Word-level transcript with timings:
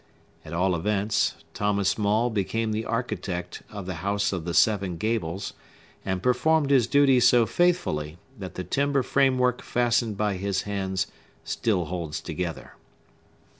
At 0.43 0.51
all 0.51 0.75
events, 0.75 1.35
Thomas 1.53 1.95
Maule 1.95 2.31
became 2.31 2.71
the 2.71 2.85
architect 2.85 3.61
of 3.69 3.85
the 3.85 3.97
House 4.01 4.33
of 4.33 4.45
the 4.45 4.53
Seven 4.55 4.97
Gables, 4.97 5.53
and 6.03 6.23
performed 6.23 6.71
his 6.71 6.87
duty 6.87 7.19
so 7.19 7.45
faithfully 7.45 8.17
that 8.39 8.55
the 8.55 8.63
timber 8.63 9.03
framework 9.03 9.61
fastened 9.61 10.17
by 10.17 10.37
his 10.37 10.63
hands 10.63 11.05
still 11.45 11.85
holds 11.85 12.19
together. 12.19 12.73